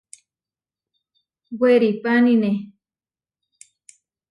[1.59, 2.51] Weripánine.